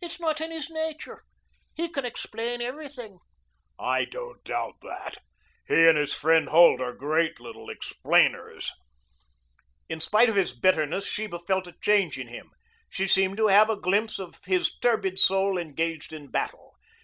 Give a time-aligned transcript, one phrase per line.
[0.00, 1.24] It is not in his nature.
[1.74, 3.18] He can explain everything."
[3.80, 5.16] "I don't doubt that.
[5.66, 8.70] He and his friend Holt are great little explainers."
[9.88, 12.52] In spite of his bitterness Sheba felt a change in him.
[12.90, 16.74] She seemed to have a glimpse of his turbid soul engaged in battle.